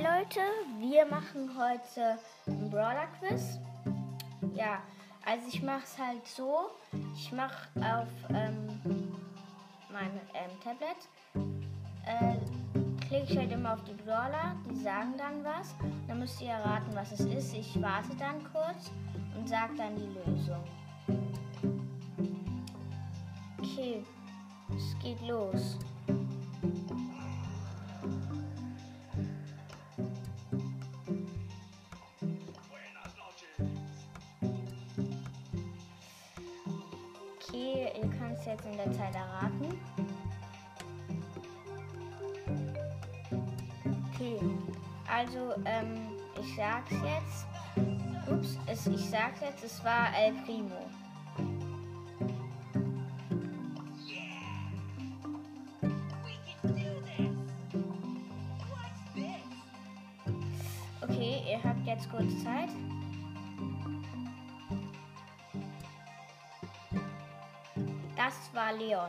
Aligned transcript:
Hi 0.00 0.20
Leute, 0.20 0.40
wir 0.78 1.04
machen 1.04 1.50
heute 1.58 2.18
ein 2.46 2.70
Brawler 2.70 3.06
Quiz. 3.18 3.58
Ja, 4.54 4.82
also 5.26 5.46
ich 5.48 5.62
mache 5.62 5.82
es 5.84 5.98
halt 5.98 6.26
so. 6.26 6.70
Ich 7.14 7.30
mache 7.32 7.68
auf 7.76 8.08
ähm, 8.30 8.80
mein 9.92 10.10
ähm, 10.32 10.50
Tablet, 10.64 10.96
äh, 12.06 12.36
klicke 13.06 13.24
ich 13.30 13.36
halt 13.36 13.52
immer 13.52 13.74
auf 13.74 13.84
die 13.84 13.92
Brawler, 13.92 14.56
die 14.70 14.76
sagen 14.76 15.14
dann 15.18 15.44
was. 15.44 15.74
Dann 16.08 16.18
müsst 16.18 16.40
ihr 16.40 16.50
erraten, 16.50 16.94
was 16.94 17.12
es 17.12 17.20
ist. 17.20 17.54
Ich 17.54 17.80
warte 17.82 18.14
dann 18.18 18.42
kurz 18.52 18.90
und 19.36 19.48
sage 19.48 19.74
dann 19.76 19.96
die 19.96 20.30
Lösung. 20.30 20.64
Okay, 23.58 24.02
es 24.74 24.98
geht 25.02 25.20
los. 25.28 25.78
Okay, 37.52 37.90
ihr 37.96 38.08
könnt 38.10 38.38
es 38.38 38.44
jetzt 38.46 38.64
in 38.64 38.76
der 38.76 38.92
Zeit 38.92 39.12
erraten. 39.12 39.80
Okay, 44.14 44.38
also 45.08 45.52
ähm, 45.64 46.12
ich 46.40 46.54
sag's 46.54 46.92
jetzt. 46.92 47.46
Ups, 48.30 48.56
es, 48.66 48.86
ich 48.86 49.10
sag's 49.10 49.40
jetzt, 49.40 49.64
es 49.64 49.84
war 49.84 50.16
El 50.16 50.32
Primo. 50.44 50.86
Okay, 61.02 61.42
ihr 61.50 61.64
habt 61.64 61.84
jetzt 61.84 62.08
kurz 62.12 62.44
Zeit. 62.44 62.68
Das 68.22 68.50
war 68.52 68.70
Leon. 68.74 69.08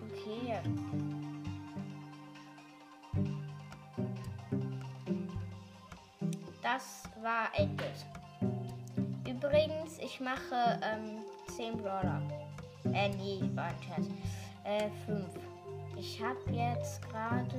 Okay. 0.00 0.58
Das 6.62 7.02
war 7.20 7.50
Edith. 7.58 8.06
Übrigens, 9.28 9.98
ich 9.98 10.18
mache 10.18 10.80
ähm, 10.82 11.18
10 11.54 11.76
Brawler. 11.76 12.22
Äh, 12.84 13.10
nee, 13.10 13.50
war 13.54 13.64
ein 13.64 13.82
Scherz. 13.82 14.08
Äh, 14.64 14.88
5. 15.04 15.53
Ich 15.96 16.22
habe 16.22 16.38
jetzt 16.52 17.02
gerade 17.08 17.56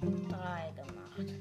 3 0.00 0.72
gemacht. 0.72 1.34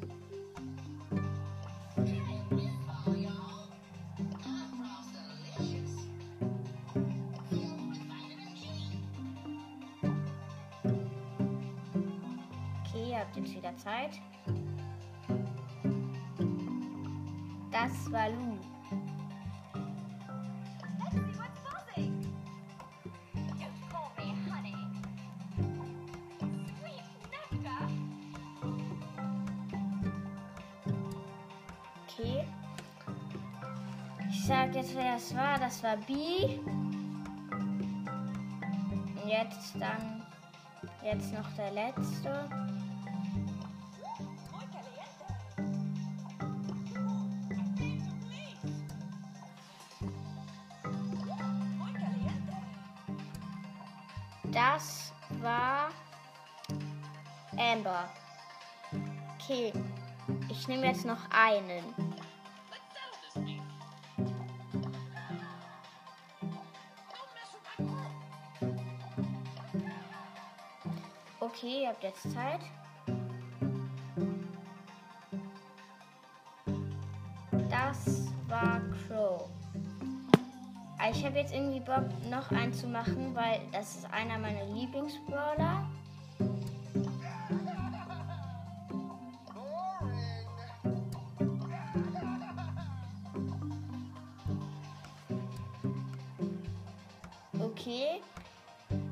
Okay, 12.84 13.10
ihr 13.12 13.20
habt 13.20 13.36
jetzt 13.36 13.56
wieder 13.56 13.76
Zeit. 13.78 14.20
Das 17.72 18.12
war 18.12 18.30
Lu. 18.30 18.75
Okay. 32.18 32.46
Ich 34.30 34.46
sag 34.46 34.74
jetzt, 34.74 34.96
wer 34.96 35.16
es 35.16 35.36
war. 35.36 35.60
Das 35.60 35.84
war 35.84 35.98
B. 35.98 36.60
Jetzt 39.28 39.76
dann, 39.80 40.26
jetzt 41.04 41.34
noch 41.34 41.52
der 41.58 41.72
letzte. 41.72 42.50
Das 54.52 55.12
war 55.42 55.90
Amber. 57.58 58.10
Okay, 59.38 59.74
ich 60.50 60.68
nehme 60.68 60.88
jetzt 60.88 61.06
noch 61.06 61.30
einen. 61.30 61.84
Okay, 71.40 71.84
ihr 71.84 71.90
habt 71.90 72.04
jetzt 72.04 72.32
Zeit. 72.32 72.60
Das 77.70 78.28
war 78.48 78.82
Crow. 79.08 79.50
Ich 81.12 81.24
habe 81.24 81.38
jetzt 81.38 81.54
irgendwie 81.54 81.80
Bock, 81.80 82.04
noch 82.30 82.52
einen 82.52 82.74
zu 82.74 82.88
machen, 82.88 83.36
weil 83.36 83.62
das 83.72 83.96
ist 83.96 84.12
einer 84.12 84.40
meiner 84.40 84.66
Lieblingsbrawler. 84.66 85.88
Okay, 97.86 98.20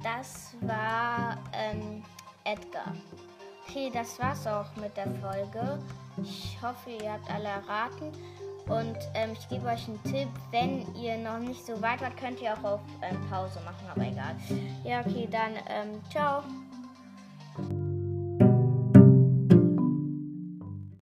das 0.01 0.55
war 0.61 1.37
ähm, 1.53 2.03
Edgar. 2.43 2.91
Okay, 3.67 3.91
das 3.93 4.17
war's 4.17 4.47
auch 4.47 4.65
mit 4.77 4.97
der 4.97 5.05
Folge. 5.21 5.77
Ich 6.23 6.57
hoffe, 6.59 6.89
ihr 6.89 7.13
habt 7.13 7.29
alle 7.29 7.49
erraten. 7.49 8.11
Und 8.67 8.97
ähm, 9.13 9.33
ich 9.33 9.47
gebe 9.47 9.67
euch 9.67 9.87
einen 9.87 10.01
Tipp, 10.05 10.29
wenn 10.49 10.91
ihr 10.95 11.19
noch 11.19 11.37
nicht 11.37 11.63
so 11.63 11.79
weit 11.83 12.01
wart, 12.01 12.17
könnt 12.17 12.41
ihr 12.41 12.53
auch 12.53 12.63
auf 12.63 12.81
ähm, 13.03 13.19
Pause 13.29 13.59
machen, 13.63 13.85
aber 13.91 14.07
egal. 14.07 14.35
Ja, 14.83 15.01
okay, 15.01 15.27
dann 15.29 15.53
ähm, 15.69 16.01
ciao. 16.09 16.41